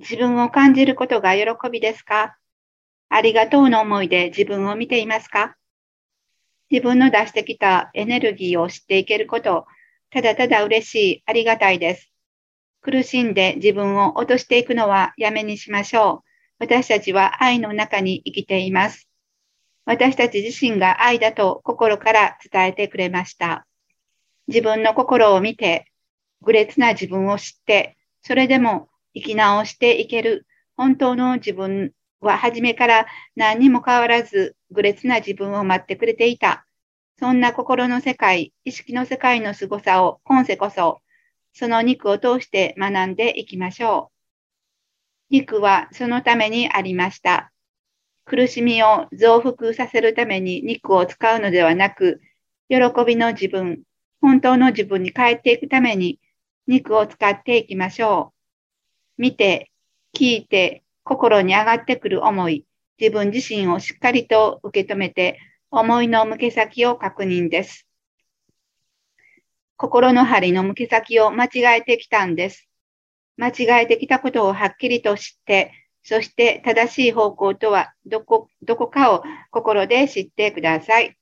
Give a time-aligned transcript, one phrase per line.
[0.00, 2.38] 自分を感じることが喜びですか？
[3.10, 5.56] ありがとうの思いで自分を見ていますか？
[6.70, 9.66] 自分の出してきたエネルギーを知っていけること、
[10.10, 12.10] ただただ嬉しい、ありがたいです。
[12.80, 16.30] 苦しんで自分を落としていくのはやめにしましょう。
[16.60, 19.06] 私たちは愛の中に生きています。
[19.84, 23.66] 私たち自身が愛だと心から伝えてくれました。
[24.46, 25.86] 自分の心を見て、
[26.42, 36.66] 愚劣な自分を知って、それでも生き直していける本当の自分は初めから何にも変わらず愚劣な自分を待ってくれていた。
[37.18, 41.00] そんな心の世界、意識の世界の凄さを今世こそ、
[41.52, 44.20] その肉を通して学んでいきましょう。
[45.30, 47.52] 肉はそのためにありました。
[48.24, 52.20] 苦しみを増幅させるために肉を使うのではなく、
[52.68, 53.82] 喜びの自分、
[54.20, 56.20] 本当の自分に帰っていくために
[56.66, 58.39] 肉を使っていきましょう。
[59.20, 59.70] 見て、
[60.16, 62.64] 聞いて、心に上がってくる思い、
[62.98, 65.38] 自分自身をしっかりと受け止めて、
[65.70, 67.86] 思いの向け先を確認です。
[69.76, 72.66] 心の針の向け先を間違えてきたんです。
[73.36, 81.19] 間違えてきたことをはっきりと知って、そして正しい方向とはどこ、どこかを心で知ってください。